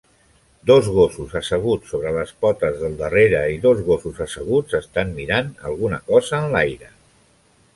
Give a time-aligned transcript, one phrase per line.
[0.69, 6.01] Dos gossos asseguts sobre les potes del darrere i dos gossos asseguts estan mirant alguna
[6.11, 6.91] cosa en l'aire.